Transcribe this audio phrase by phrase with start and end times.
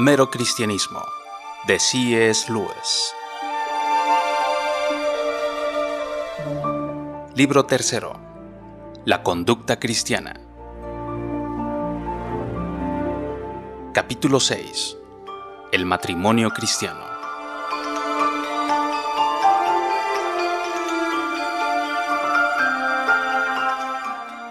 [0.00, 1.04] Mero Cristianismo
[1.66, 2.52] de C.S.
[2.52, 3.12] Lewis.
[7.34, 8.16] Libro tercero.
[9.04, 10.38] La conducta cristiana.
[13.92, 14.96] Capítulo 6.
[15.72, 17.04] El matrimonio cristiano.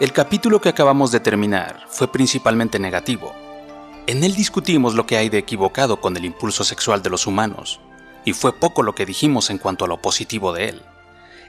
[0.01, 3.46] El capítulo que acabamos de terminar fue principalmente negativo.
[4.07, 7.81] En él discutimos lo que hay de equivocado con el impulso sexual de los humanos,
[8.23, 10.81] y fue poco lo que dijimos en cuanto a lo positivo de él.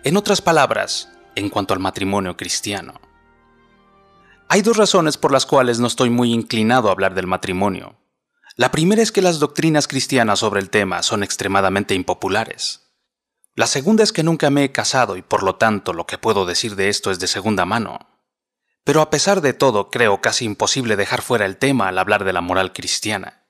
[0.03, 2.95] En otras palabras, en cuanto al matrimonio cristiano.
[4.49, 7.95] Hay dos razones por las cuales no estoy muy inclinado a hablar del matrimonio.
[8.57, 12.89] La primera es que las doctrinas cristianas sobre el tema son extremadamente impopulares.
[13.55, 16.45] La segunda es que nunca me he casado y por lo tanto lo que puedo
[16.45, 18.18] decir de esto es de segunda mano.
[18.89, 22.33] Pero a pesar de todo, creo casi imposible dejar fuera el tema al hablar de
[22.33, 23.45] la moral cristiana.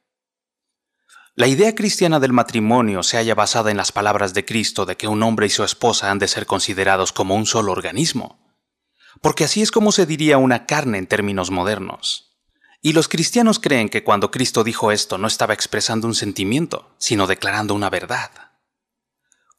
[1.36, 5.06] La idea cristiana del matrimonio se halla basada en las palabras de Cristo de que
[5.06, 8.52] un hombre y su esposa han de ser considerados como un solo organismo,
[9.20, 12.36] porque así es como se diría una carne en términos modernos.
[12.82, 17.28] Y los cristianos creen que cuando Cristo dijo esto no estaba expresando un sentimiento, sino
[17.28, 18.32] declarando una verdad.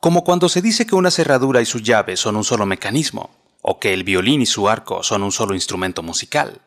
[0.01, 3.79] Como cuando se dice que una cerradura y su llave son un solo mecanismo, o
[3.79, 6.61] que el violín y su arco son un solo instrumento musical.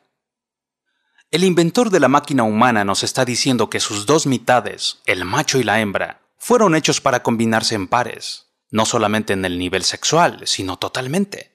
[1.31, 5.59] El inventor de la máquina humana nos está diciendo que sus dos mitades, el macho
[5.59, 10.43] y la hembra, fueron hechos para combinarse en pares, no solamente en el nivel sexual,
[10.45, 11.53] sino totalmente.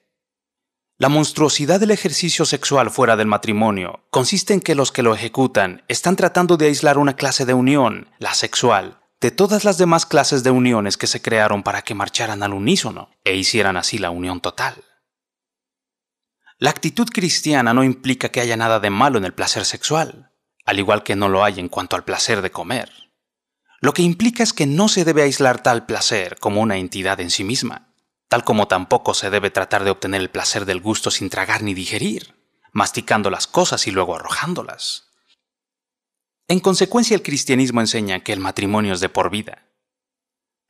[0.96, 5.84] La monstruosidad del ejercicio sexual fuera del matrimonio consiste en que los que lo ejecutan
[5.86, 10.42] están tratando de aislar una clase de unión, la sexual, de todas las demás clases
[10.42, 14.40] de uniones que se crearon para que marcharan al unísono e hicieran así la unión
[14.40, 14.82] total.
[16.60, 20.32] La actitud cristiana no implica que haya nada de malo en el placer sexual,
[20.66, 22.90] al igual que no lo hay en cuanto al placer de comer.
[23.80, 27.30] Lo que implica es que no se debe aislar tal placer como una entidad en
[27.30, 27.94] sí misma,
[28.26, 31.74] tal como tampoco se debe tratar de obtener el placer del gusto sin tragar ni
[31.74, 32.34] digerir,
[32.72, 35.12] masticando las cosas y luego arrojándolas.
[36.48, 39.68] En consecuencia, el cristianismo enseña que el matrimonio es de por vida.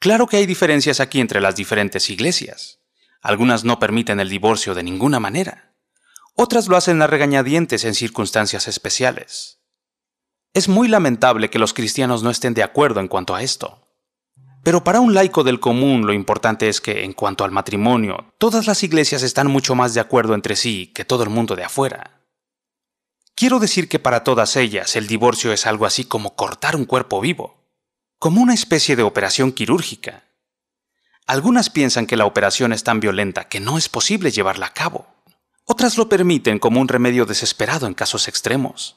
[0.00, 2.80] Claro que hay diferencias aquí entre las diferentes iglesias.
[3.22, 5.67] Algunas no permiten el divorcio de ninguna manera
[6.40, 9.58] otras lo hacen a regañadientes en circunstancias especiales.
[10.54, 13.88] Es muy lamentable que los cristianos no estén de acuerdo en cuanto a esto.
[14.62, 18.68] Pero para un laico del común lo importante es que, en cuanto al matrimonio, todas
[18.68, 22.22] las iglesias están mucho más de acuerdo entre sí que todo el mundo de afuera.
[23.34, 27.20] Quiero decir que para todas ellas el divorcio es algo así como cortar un cuerpo
[27.20, 27.64] vivo,
[28.20, 30.22] como una especie de operación quirúrgica.
[31.26, 35.17] Algunas piensan que la operación es tan violenta que no es posible llevarla a cabo.
[35.70, 38.96] Otras lo permiten como un remedio desesperado en casos extremos.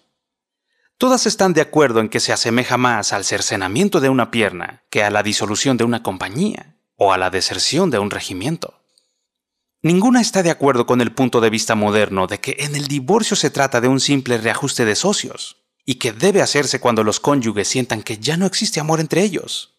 [0.97, 5.03] Todas están de acuerdo en que se asemeja más al cercenamiento de una pierna que
[5.03, 8.85] a la disolución de una compañía o a la deserción de un regimiento.
[9.81, 13.35] Ninguna está de acuerdo con el punto de vista moderno de que en el divorcio
[13.35, 17.67] se trata de un simple reajuste de socios y que debe hacerse cuando los cónyuges
[17.67, 19.75] sientan que ya no existe amor entre ellos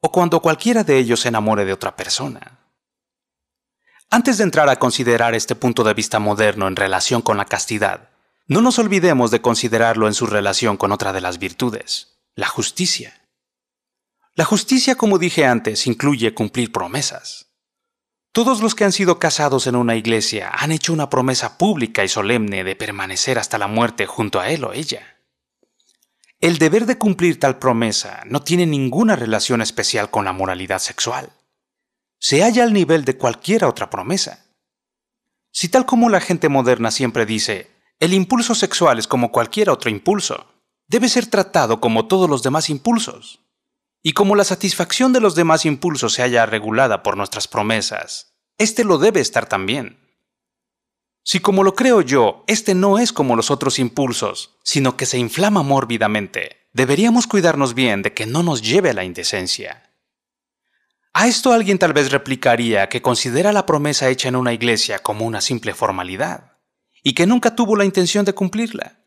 [0.00, 2.61] o cuando cualquiera de ellos se enamore de otra persona.
[4.14, 8.10] Antes de entrar a considerar este punto de vista moderno en relación con la castidad,
[8.46, 13.22] no nos olvidemos de considerarlo en su relación con otra de las virtudes, la justicia.
[14.34, 17.54] La justicia, como dije antes, incluye cumplir promesas.
[18.32, 22.08] Todos los que han sido casados en una iglesia han hecho una promesa pública y
[22.08, 25.22] solemne de permanecer hasta la muerte junto a él o ella.
[26.38, 31.32] El deber de cumplir tal promesa no tiene ninguna relación especial con la moralidad sexual
[32.22, 34.46] se halla al nivel de cualquier otra promesa.
[35.52, 39.90] Si tal como la gente moderna siempre dice, el impulso sexual es como cualquier otro
[39.90, 40.46] impulso,
[40.86, 43.40] debe ser tratado como todos los demás impulsos.
[44.04, 48.84] Y como la satisfacción de los demás impulsos se halla regulada por nuestras promesas, este
[48.84, 49.98] lo debe estar también.
[51.24, 55.18] Si como lo creo yo, este no es como los otros impulsos, sino que se
[55.18, 59.91] inflama mórbidamente, deberíamos cuidarnos bien de que no nos lleve a la indecencia.
[61.14, 65.26] A esto alguien tal vez replicaría que considera la promesa hecha en una iglesia como
[65.26, 66.58] una simple formalidad
[67.02, 69.04] y que nunca tuvo la intención de cumplirla.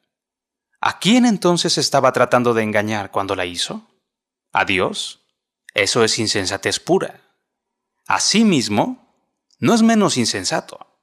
[0.81, 3.89] ¿A quién entonces estaba tratando de engañar cuando la hizo?
[4.51, 5.25] ¿A Dios?
[5.73, 7.21] Eso es insensatez pura.
[8.07, 9.15] A sí mismo,
[9.57, 11.01] no es menos insensato.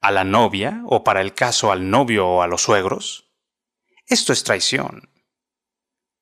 [0.00, 3.30] ¿A la novia o para el caso al novio o a los suegros?
[4.06, 5.10] Esto es traición.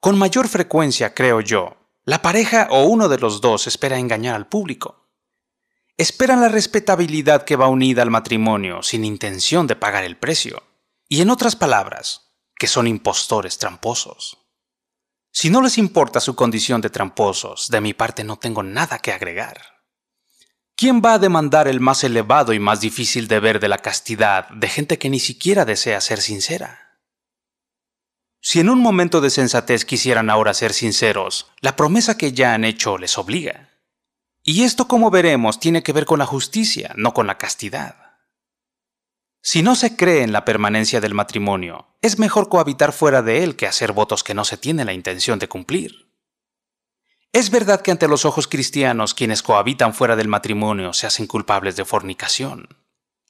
[0.01, 4.49] Con mayor frecuencia, creo yo, la pareja o uno de los dos espera engañar al
[4.49, 5.09] público.
[5.97, 10.65] Esperan la respetabilidad que va unida al matrimonio sin intención de pagar el precio.
[11.09, 14.39] Y en otras palabras, que son impostores tramposos.
[15.31, 19.13] Si no les importa su condición de tramposos, de mi parte no tengo nada que
[19.13, 19.61] agregar.
[20.75, 24.69] ¿Quién va a demandar el más elevado y más difícil deber de la castidad de
[24.69, 26.82] gente que ni siquiera desea ser sincera?
[28.45, 32.65] Si en un momento de sensatez quisieran ahora ser sinceros, la promesa que ya han
[32.65, 33.71] hecho les obliga.
[34.43, 38.17] Y esto, como veremos, tiene que ver con la justicia, no con la castidad.
[39.43, 43.55] Si no se cree en la permanencia del matrimonio, es mejor cohabitar fuera de él
[43.55, 46.11] que hacer votos que no se tiene la intención de cumplir.
[47.33, 51.77] Es verdad que ante los ojos cristianos quienes cohabitan fuera del matrimonio se hacen culpables
[51.77, 52.67] de fornicación,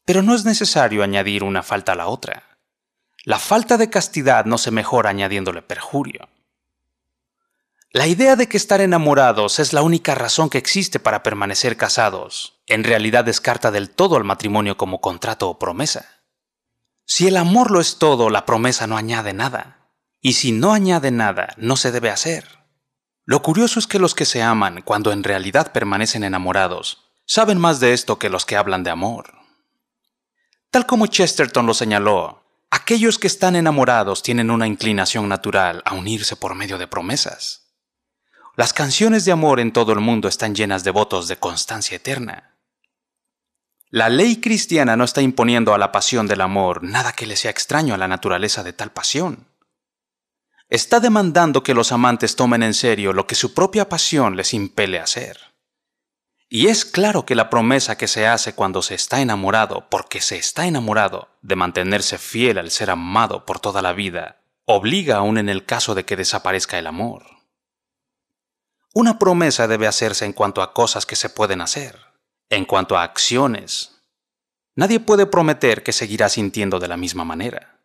[0.06, 2.51] pero no es necesario añadir una falta a la otra.
[3.24, 6.28] La falta de castidad no se mejora añadiéndole perjurio.
[7.92, 12.60] La idea de que estar enamorados es la única razón que existe para permanecer casados,
[12.66, 16.22] en realidad descarta del todo al matrimonio como contrato o promesa.
[17.04, 19.90] Si el amor lo es todo, la promesa no añade nada.
[20.20, 22.60] Y si no añade nada, no se debe hacer.
[23.24, 27.78] Lo curioso es que los que se aman, cuando en realidad permanecen enamorados, saben más
[27.78, 29.32] de esto que los que hablan de amor.
[30.70, 32.41] Tal como Chesterton lo señaló,
[32.72, 37.74] aquellos que están enamorados tienen una inclinación natural a unirse por medio de promesas.
[38.56, 42.56] Las canciones de amor en todo el mundo están llenas de votos de constancia eterna.
[43.90, 47.50] La ley cristiana no está imponiendo a la pasión del amor nada que le sea
[47.50, 49.48] extraño a la naturaleza de tal pasión.
[50.70, 54.98] Está demandando que los amantes tomen en serio lo que su propia pasión les impele
[54.98, 55.51] a hacer.
[56.54, 60.36] Y es claro que la promesa que se hace cuando se está enamorado, porque se
[60.36, 65.48] está enamorado, de mantenerse fiel al ser amado por toda la vida, obliga aún en
[65.48, 67.24] el caso de que desaparezca el amor.
[68.92, 71.98] Una promesa debe hacerse en cuanto a cosas que se pueden hacer,
[72.50, 74.02] en cuanto a acciones.
[74.76, 77.80] Nadie puede prometer que seguirá sintiendo de la misma manera.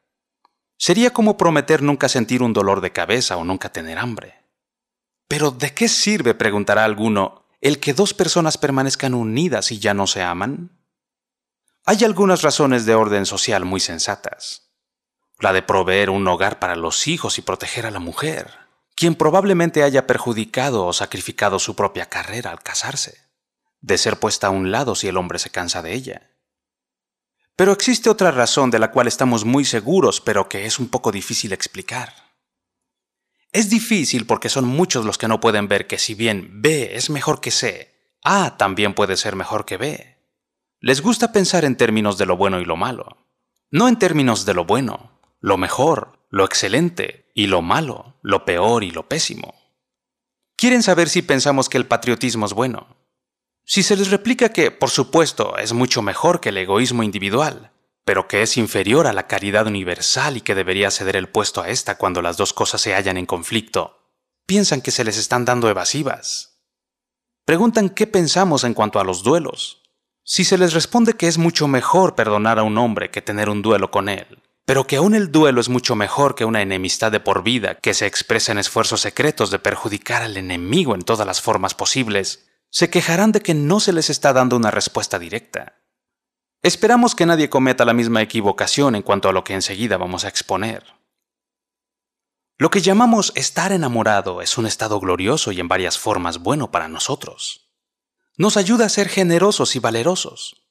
[0.78, 4.44] Sería como prometer nunca sentir un dolor de cabeza o nunca tener hambre.
[5.30, 10.08] Pero ¿de qué sirve, preguntará alguno, el que dos personas permanezcan unidas y ya no
[10.08, 10.80] se aman?
[11.86, 14.74] Hay algunas razones de orden social muy sensatas.
[15.40, 18.68] La de proveer un hogar para los hijos y proteger a la mujer
[18.98, 23.30] quien probablemente haya perjudicado o sacrificado su propia carrera al casarse,
[23.80, 26.32] de ser puesta a un lado si el hombre se cansa de ella.
[27.56, 31.12] Pero existe otra razón de la cual estamos muy seguros, pero que es un poco
[31.12, 32.27] difícil explicar.
[33.52, 37.10] Es difícil porque son muchos los que no pueden ver que si bien B es
[37.10, 40.18] mejor que C, A también puede ser mejor que B.
[40.80, 43.26] Les gusta pensar en términos de lo bueno y lo malo,
[43.72, 48.84] no en términos de lo bueno, lo mejor, lo excelente y lo malo, lo peor
[48.84, 49.56] y lo pésimo.
[50.56, 52.98] Quieren saber si pensamos que el patriotismo es bueno.
[53.64, 57.72] Si se les replica que, por supuesto, es mucho mejor que el egoísmo individual,
[58.08, 61.68] pero que es inferior a la caridad universal y que debería ceder el puesto a
[61.68, 64.00] esta cuando las dos cosas se hallan en conflicto,
[64.46, 66.62] piensan que se les están dando evasivas.
[67.44, 69.84] Preguntan qué pensamos en cuanto a los duelos.
[70.24, 73.62] Si se les responde que es mucho mejor perdonar a un hombre que tener un
[73.62, 77.20] duelo con él, pero que aún el duelo es mucho mejor que una enemistad de
[77.20, 81.42] por vida que se expresa en esfuerzos secretos de perjudicar al enemigo en todas las
[81.42, 85.82] formas posibles, se quejarán de que no se les está dando una respuesta directa.
[86.68, 90.28] Esperamos que nadie cometa la misma equivocación en cuanto a lo que enseguida vamos a
[90.28, 90.84] exponer.
[92.58, 96.90] Lo que llamamos estar enamorado es un estado glorioso y en varias formas bueno para
[96.90, 97.70] nosotros.
[98.36, 100.68] Nos ayuda a ser generosos y valerosos.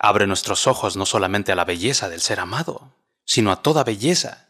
[0.00, 4.48] Abre nuestros ojos no solamente a la belleza del ser amado, sino a toda belleza.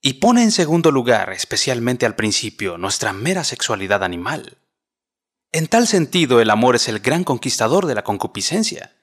[0.00, 4.58] Y pone en segundo lugar, especialmente al principio, nuestra mera sexualidad animal.
[5.52, 8.97] En tal sentido, el amor es el gran conquistador de la concupiscencia.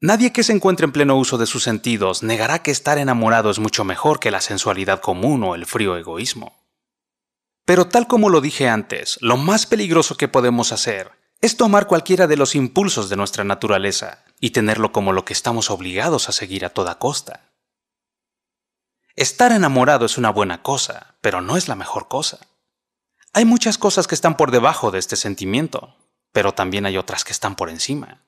[0.00, 3.58] Nadie que se encuentre en pleno uso de sus sentidos negará que estar enamorado es
[3.58, 6.56] mucho mejor que la sensualidad común o el frío egoísmo.
[7.64, 12.28] Pero tal como lo dije antes, lo más peligroso que podemos hacer es tomar cualquiera
[12.28, 16.64] de los impulsos de nuestra naturaleza y tenerlo como lo que estamos obligados a seguir
[16.64, 17.50] a toda costa.
[19.16, 22.38] Estar enamorado es una buena cosa, pero no es la mejor cosa.
[23.32, 25.96] Hay muchas cosas que están por debajo de este sentimiento,
[26.32, 28.22] pero también hay otras que están por encima.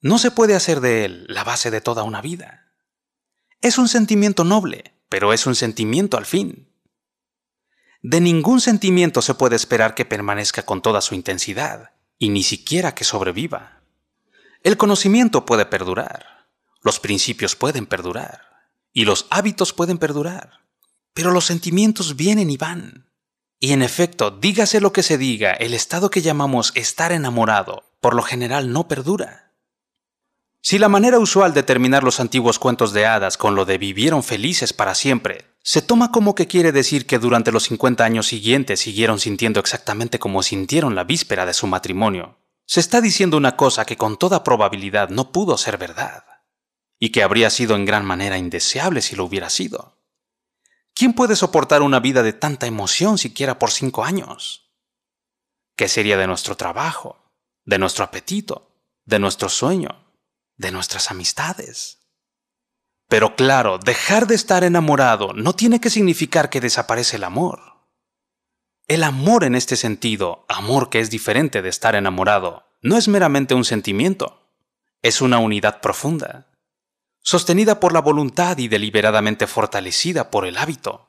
[0.00, 2.72] No se puede hacer de él la base de toda una vida.
[3.60, 6.68] Es un sentimiento noble, pero es un sentimiento al fin.
[8.02, 12.94] De ningún sentimiento se puede esperar que permanezca con toda su intensidad, y ni siquiera
[12.94, 13.82] que sobreviva.
[14.62, 16.46] El conocimiento puede perdurar,
[16.82, 18.42] los principios pueden perdurar,
[18.92, 20.60] y los hábitos pueden perdurar,
[21.12, 23.10] pero los sentimientos vienen y van.
[23.58, 28.14] Y en efecto, dígase lo que se diga, el estado que llamamos estar enamorado, por
[28.14, 29.47] lo general no perdura.
[30.60, 34.22] Si la manera usual de terminar los antiguos cuentos de hadas con lo de vivieron
[34.22, 38.80] felices para siempre se toma como que quiere decir que durante los 50 años siguientes
[38.80, 42.38] siguieron sintiendo exactamente como sintieron la víspera de su matrimonio.
[42.64, 46.24] Se está diciendo una cosa que con toda probabilidad no pudo ser verdad,
[46.98, 49.98] y que habría sido en gran manera indeseable si lo hubiera sido.
[50.94, 54.72] ¿Quién puede soportar una vida de tanta emoción siquiera por cinco años?
[55.76, 57.30] ¿Qué sería de nuestro trabajo,
[57.66, 58.72] de nuestro apetito,
[59.04, 60.07] de nuestro sueño,
[60.58, 61.98] de nuestras amistades?
[63.08, 67.78] Pero claro, dejar de estar enamorado no tiene que significar que desaparece el amor.
[68.86, 73.54] El amor en este sentido, amor que es diferente de estar enamorado, no es meramente
[73.54, 74.52] un sentimiento,
[75.02, 76.50] es una unidad profunda,
[77.22, 81.08] sostenida por la voluntad y deliberadamente fortalecida por el hábito.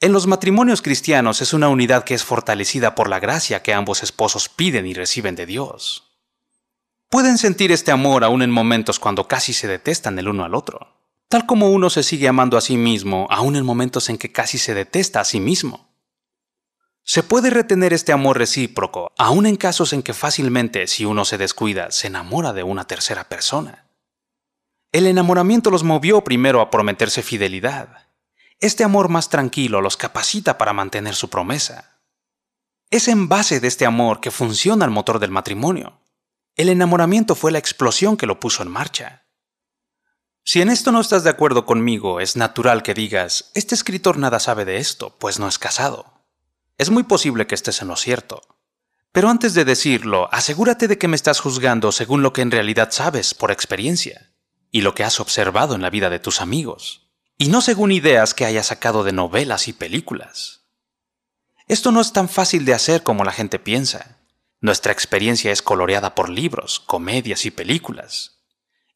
[0.00, 4.02] En los matrimonios cristianos es una unidad que es fortalecida por la gracia que ambos
[4.02, 6.11] esposos piden y reciben de Dios.
[7.12, 10.96] Pueden sentir este amor aún en momentos cuando casi se detestan el uno al otro,
[11.28, 14.56] tal como uno se sigue amando a sí mismo aún en momentos en que casi
[14.56, 15.94] se detesta a sí mismo.
[17.04, 21.36] Se puede retener este amor recíproco, aún en casos en que fácilmente, si uno se
[21.36, 23.90] descuida, se enamora de una tercera persona.
[24.90, 28.06] El enamoramiento los movió primero a prometerse fidelidad.
[28.58, 31.98] Este amor más tranquilo los capacita para mantener su promesa.
[32.88, 36.01] Es en base de este amor que funciona el motor del matrimonio.
[36.56, 39.26] El enamoramiento fue la explosión que lo puso en marcha.
[40.44, 44.40] Si en esto no estás de acuerdo conmigo, es natural que digas, este escritor nada
[44.40, 46.26] sabe de esto, pues no es casado.
[46.78, 48.42] Es muy posible que estés en lo cierto.
[49.12, 52.90] Pero antes de decirlo, asegúrate de que me estás juzgando según lo que en realidad
[52.90, 54.32] sabes por experiencia,
[54.70, 58.34] y lo que has observado en la vida de tus amigos, y no según ideas
[58.34, 60.64] que hayas sacado de novelas y películas.
[61.68, 64.21] Esto no es tan fácil de hacer como la gente piensa.
[64.62, 68.44] Nuestra experiencia es coloreada por libros, comedias y películas.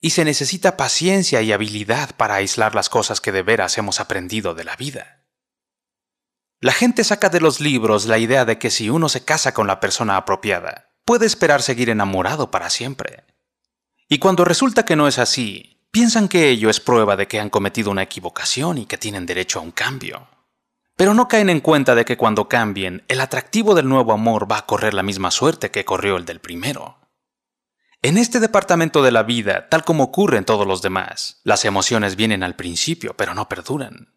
[0.01, 4.55] Y se necesita paciencia y habilidad para aislar las cosas que de veras hemos aprendido
[4.55, 5.25] de la vida.
[6.61, 9.67] La gente saca de los libros la idea de que si uno se casa con
[9.67, 13.25] la persona apropiada, puede esperar seguir enamorado para siempre.
[14.09, 17.51] Y cuando resulta que no es así, piensan que ello es prueba de que han
[17.51, 20.29] cometido una equivocación y que tienen derecho a un cambio.
[20.97, 24.59] Pero no caen en cuenta de que cuando cambien, el atractivo del nuevo amor va
[24.59, 26.99] a correr la misma suerte que corrió el del primero.
[28.03, 32.17] En este departamento de la vida, tal como ocurre en todos los demás, las emociones
[32.17, 34.15] vienen al principio, pero no perduran.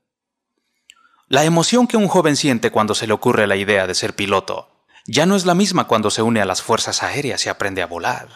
[1.27, 4.79] La emoción que un joven siente cuando se le ocurre la idea de ser piloto
[5.05, 7.87] ya no es la misma cuando se une a las fuerzas aéreas y aprende a
[7.87, 8.29] volar.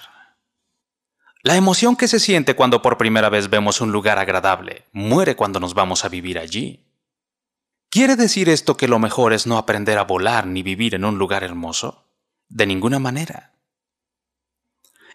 [1.43, 5.59] La emoción que se siente cuando por primera vez vemos un lugar agradable muere cuando
[5.59, 6.92] nos vamos a vivir allí.
[7.93, 11.19] ¿Quiere decir esto que lo mejor es no aprender a volar ni vivir en un
[11.19, 12.07] lugar hermoso?
[12.49, 13.53] De ninguna manera.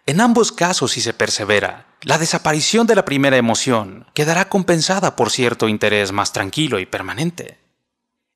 [0.05, 5.29] En ambos casos, si se persevera, la desaparición de la primera emoción quedará compensada por
[5.29, 7.59] cierto interés más tranquilo y permanente.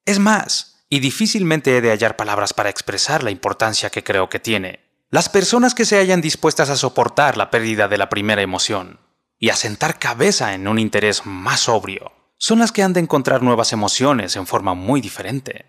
[0.05, 4.41] Es más, y difícilmente he de hallar palabras para expresar la importancia que creo que
[4.41, 8.99] tiene, las personas que se hayan dispuestas a soportar la pérdida de la primera emoción
[9.39, 13.41] y a sentar cabeza en un interés más sobrio, son las que han de encontrar
[13.41, 15.65] nuevas emociones en forma muy diferente.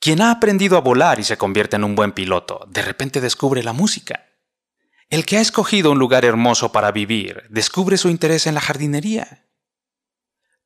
[0.00, 3.62] Quien ha aprendido a volar y se convierte en un buen piloto, de repente descubre
[3.62, 4.26] la música.
[5.10, 9.46] El que ha escogido un lugar hermoso para vivir, descubre su interés en la jardinería.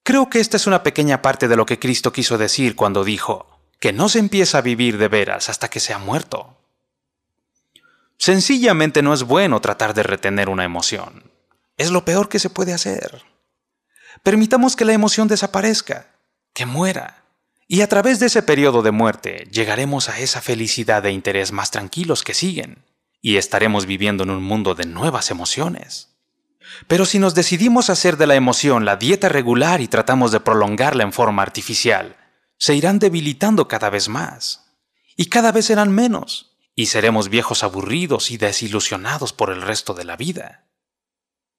[0.03, 3.61] Creo que esta es una pequeña parte de lo que Cristo quiso decir cuando dijo,
[3.81, 6.57] que no se empieza a vivir de veras hasta que se ha muerto.
[8.17, 11.31] Sencillamente no es bueno tratar de retener una emoción.
[11.77, 13.23] Es lo peor que se puede hacer.
[14.23, 16.09] Permitamos que la emoción desaparezca,
[16.53, 17.25] que muera.
[17.69, 21.71] Y a través de ese periodo de muerte llegaremos a esa felicidad e interés más
[21.71, 22.85] tranquilos que siguen,
[23.21, 26.17] y estaremos viviendo en un mundo de nuevas emociones.
[26.87, 31.03] Pero si nos decidimos hacer de la emoción la dieta regular y tratamos de prolongarla
[31.03, 32.17] en forma artificial,
[32.59, 34.73] se irán debilitando cada vez más,
[35.17, 40.05] y cada vez serán menos, y seremos viejos aburridos y desilusionados por el resto de
[40.05, 40.66] la vida.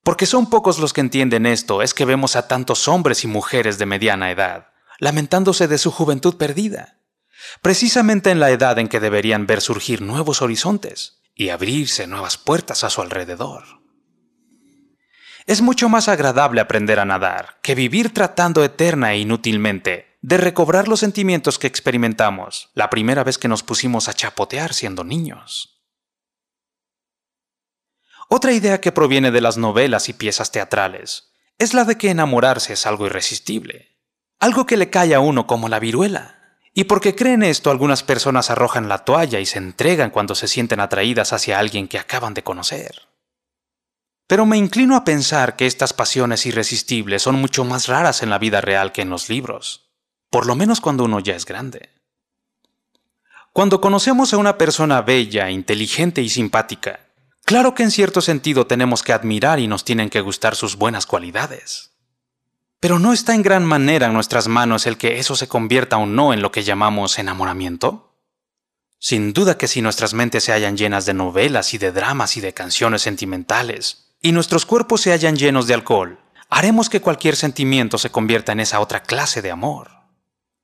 [0.08, 3.78] Porque son pocos los que entienden esto, es que vemos a tantos hombres y mujeres
[3.78, 7.02] de mediana edad, lamentándose de su juventud perdida,
[7.62, 12.86] precisamente en la edad en que deberían ver surgir nuevos horizontes y abrirse nuevas puertas
[12.86, 13.66] a su alrededor.
[15.46, 20.88] Es mucho más agradable aprender a nadar que vivir tratando eterna e inútilmente de recobrar
[20.88, 25.77] los sentimientos que experimentamos la primera vez que nos pusimos a chapotear siendo niños.
[28.30, 32.74] Otra idea que proviene de las novelas y piezas teatrales es la de que enamorarse
[32.74, 33.98] es algo irresistible,
[34.40, 36.60] algo que le cae a uno como la viruela.
[36.74, 40.80] Y porque creen esto, algunas personas arrojan la toalla y se entregan cuando se sienten
[40.80, 43.08] atraídas hacia alguien que acaban de conocer.
[44.28, 48.38] Pero me inclino a pensar que estas pasiones irresistibles son mucho más raras en la
[48.38, 49.90] vida real que en los libros,
[50.30, 51.90] por lo menos cuando uno ya es grande.
[53.54, 57.07] Cuando conocemos a una persona bella, inteligente y simpática,
[57.48, 61.06] claro que en cierto sentido tenemos que admirar y nos tienen que gustar sus buenas
[61.06, 61.94] cualidades.
[62.82, 66.06] Pero ¿no está en gran manera en nuestras manos el que eso se convierta o
[66.06, 68.20] no en lo que llamamos enamoramiento?
[69.00, 72.42] Sin duda que si nuestras mentes se hallan llenas de novelas y de dramas y
[72.42, 77.98] de canciones sentimentales, y nuestros cuerpos se hallan llenos de alcohol, haremos que cualquier sentimiento
[77.98, 79.92] se convierta en esa otra clase de amor.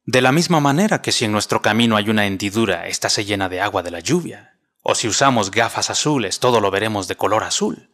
[0.06, 3.48] De la misma manera que si en nuestro camino hay una hendidura, ésta se llena
[3.48, 4.53] de agua de la lluvia,
[4.84, 7.90] o si usamos gafas azules, todo lo veremos de color azul.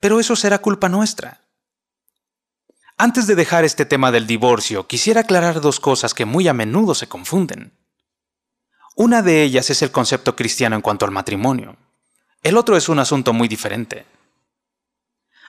[0.00, 1.42] Pero eso será culpa nuestra.
[2.96, 6.94] Antes de dejar este tema del divorcio, quisiera aclarar dos cosas que muy a menudo
[6.94, 7.72] se confunden.
[8.96, 11.76] Una de ellas es el concepto cristiano en cuanto al matrimonio.
[12.42, 14.06] El otro es un asunto muy diferente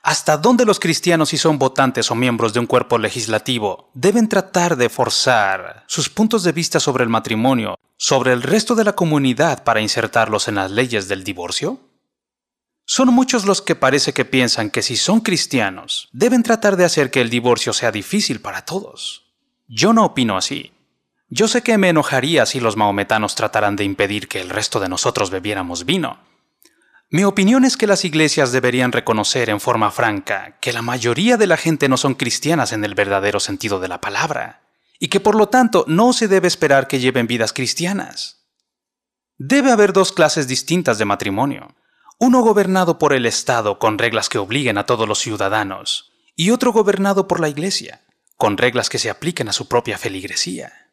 [0.01, 4.77] hasta dónde los cristianos, si son votantes o miembros de un cuerpo legislativo, deben tratar
[4.77, 9.65] de forzar sus puntos de vista sobre el matrimonio sobre el resto de la comunidad
[9.65, 11.81] para insertarlos en las leyes del divorcio?
[12.85, 17.11] Son muchos los que parece que piensan que si son cristianos, deben tratar de hacer
[17.11, 19.25] que el divorcio sea difícil para todos.
[19.67, 20.71] Yo no opino así.
[21.27, 24.89] Yo sé que me enojaría si los maometanos trataran de impedir que el resto de
[24.89, 26.19] nosotros bebiéramos vino,
[27.11, 31.47] mi opinión es que las iglesias deberían reconocer en forma franca que la mayoría de
[31.47, 34.61] la gente no son cristianas en el verdadero sentido de la palabra,
[34.99, 38.45] y que por lo tanto no se debe esperar que lleven vidas cristianas.
[39.39, 41.75] Debe haber dos clases distintas de matrimonio,
[42.19, 46.71] uno gobernado por el Estado con reglas que obliguen a todos los ciudadanos, y otro
[46.73, 48.01] gobernado por la Iglesia,
[48.37, 50.91] con reglas que se apliquen a su propia feligresía.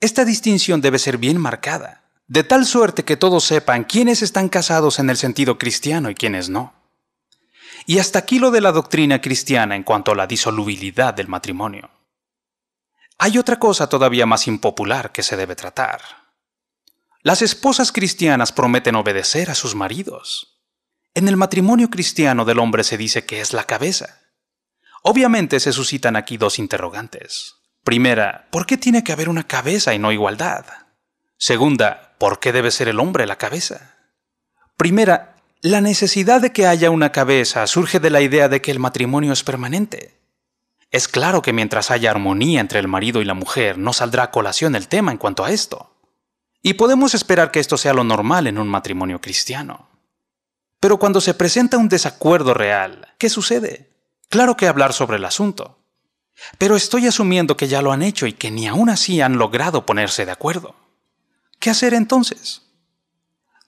[0.00, 4.98] Esta distinción debe ser bien marcada de tal suerte que todos sepan quiénes están casados
[4.98, 6.74] en el sentido cristiano y quiénes no.
[7.86, 11.90] Y hasta aquí lo de la doctrina cristiana en cuanto a la disolubilidad del matrimonio.
[13.18, 16.00] Hay otra cosa todavía más impopular que se debe tratar.
[17.22, 20.60] Las esposas cristianas prometen obedecer a sus maridos.
[21.14, 24.20] En el matrimonio cristiano del hombre se dice que es la cabeza.
[25.02, 27.54] Obviamente se suscitan aquí dos interrogantes.
[27.84, 30.66] Primera, ¿por qué tiene que haber una cabeza y no igualdad?
[31.38, 33.96] Segunda, ¿por qué debe ser el hombre la cabeza?
[34.76, 38.78] Primera, la necesidad de que haya una cabeza surge de la idea de que el
[38.78, 40.18] matrimonio es permanente.
[40.90, 44.30] Es claro que mientras haya armonía entre el marido y la mujer, no saldrá a
[44.30, 45.92] colación el tema en cuanto a esto.
[46.62, 49.88] Y podemos esperar que esto sea lo normal en un matrimonio cristiano.
[50.80, 53.90] Pero cuando se presenta un desacuerdo real, ¿qué sucede?
[54.28, 55.78] Claro que hablar sobre el asunto.
[56.58, 59.86] Pero estoy asumiendo que ya lo han hecho y que ni aún así han logrado
[59.86, 60.74] ponerse de acuerdo.
[61.58, 62.62] ¿Qué hacer entonces?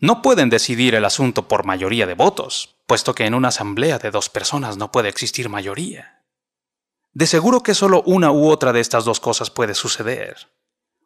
[0.00, 4.10] No pueden decidir el asunto por mayoría de votos, puesto que en una asamblea de
[4.10, 6.22] dos personas no puede existir mayoría.
[7.12, 10.50] De seguro que solo una u otra de estas dos cosas puede suceder.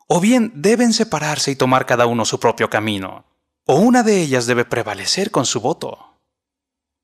[0.08, 3.24] O bien deben separarse y tomar cada uno su propio camino,
[3.64, 6.18] o una de ellas debe prevalecer con su voto.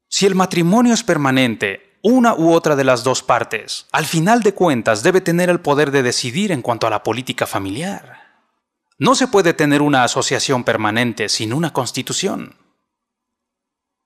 [0.08, 4.52] Si el matrimonio es permanente, una u otra de las dos partes, al final de
[4.52, 8.27] cuentas, debe tener el poder de decidir en cuanto a la política familiar.
[8.98, 12.56] No se puede tener una asociación permanente sin una constitución.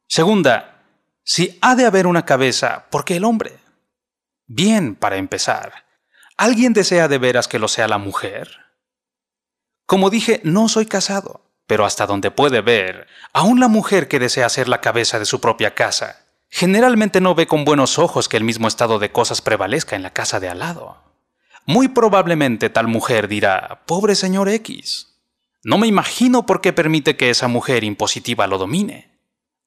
[0.06, 0.84] Segunda,
[1.24, 3.58] si ha de haber una cabeza, ¿por qué el hombre?
[4.46, 5.86] Bien, para empezar,
[6.36, 8.50] ¿alguien desea de veras que lo sea la mujer?
[9.86, 14.50] Como dije, no soy casado, pero hasta donde puede ver, aún la mujer que desea
[14.50, 18.44] ser la cabeza de su propia casa, generalmente no ve con buenos ojos que el
[18.44, 21.11] mismo estado de cosas prevalezca en la casa de al lado.
[21.64, 25.20] Muy probablemente tal mujer dirá, pobre señor X.
[25.62, 29.12] No me imagino por qué permite que esa mujer impositiva lo domine.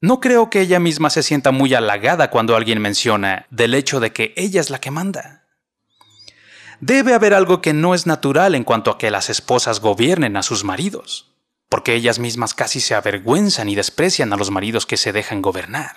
[0.02, 4.12] No creo que ella misma se sienta muy halagada cuando alguien menciona del hecho de
[4.12, 5.46] que ella es la que manda.
[6.82, 10.44] Debe haber algo que no es natural en cuanto a que las esposas gobiernen a
[10.44, 11.34] sus maridos,
[11.70, 15.96] porque ellas mismas casi se avergüenzan y desprecian a los maridos que se dejan gobernar.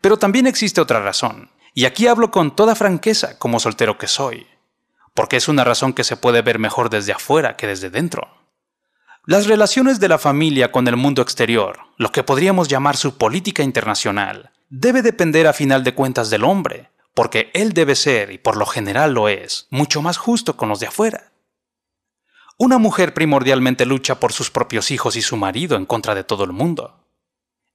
[0.00, 4.46] Pero también existe otra razón, y aquí hablo con toda franqueza como soltero que soy
[5.18, 8.28] porque es una razón que se puede ver mejor desde afuera que desde dentro.
[9.26, 13.64] Las relaciones de la familia con el mundo exterior, lo que podríamos llamar su política
[13.64, 18.56] internacional, debe depender a final de cuentas del hombre, porque él debe ser, y por
[18.56, 21.32] lo general lo es, mucho más justo con los de afuera.
[22.56, 26.44] Una mujer primordialmente lucha por sus propios hijos y su marido en contra de todo
[26.44, 27.08] el mundo.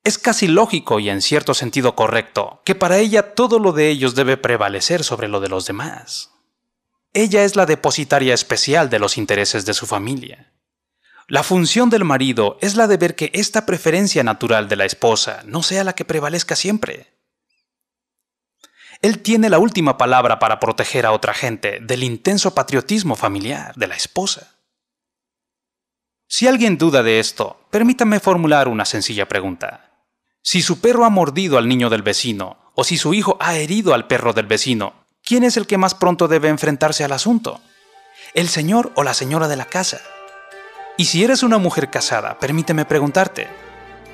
[0.06, 4.16] Es casi lógico y en cierto sentido correcto que para ella todo lo de ellos
[4.16, 6.33] debe prevalecer sobre lo de los demás.
[7.14, 10.52] Ella es la depositaria especial de los intereses de su familia.
[11.28, 15.44] La función del marido es la de ver que esta preferencia natural de la esposa
[15.46, 17.14] no sea la que prevalezca siempre.
[19.02, 23.88] Él tiene la última palabra para proteger a otra gente del intenso patriotismo familiar de
[23.88, 24.56] la esposa.
[26.28, 29.92] Si alguien duda de esto, permítame formular una sencilla pregunta.
[30.42, 33.94] Si su perro ha mordido al niño del vecino, o si su hijo ha herido
[33.94, 37.62] al perro del vecino, ¿quién es el que más pronto debe enfrentarse al asunto?
[38.34, 40.02] ¿El señor o la señora de la casa?
[40.98, 43.48] Y si eres una mujer casada, permíteme preguntarte,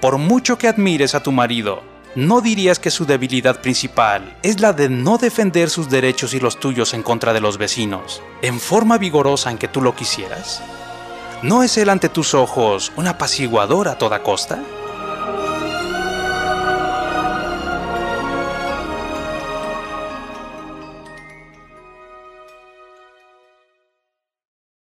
[0.02, 1.84] por mucho que admires a tu marido,
[2.16, 6.60] ¿no dirías que su debilidad principal es la de no defender sus derechos y los
[6.60, 10.62] tuyos en contra de los vecinos, en forma vigorosa en que tú lo quisieras?
[11.42, 14.60] ¿No es él ante tus ojos un apaciguador a toda costa?